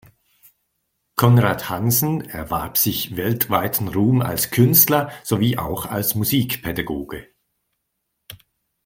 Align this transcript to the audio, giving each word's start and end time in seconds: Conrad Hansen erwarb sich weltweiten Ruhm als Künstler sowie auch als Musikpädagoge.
Conrad 1.15 1.69
Hansen 1.69 2.21
erwarb 2.21 2.79
sich 2.79 3.17
weltweiten 3.17 3.87
Ruhm 3.87 4.23
als 4.23 4.49
Künstler 4.49 5.11
sowie 5.23 5.59
auch 5.59 5.85
als 5.85 6.15
Musikpädagoge. 6.15 7.27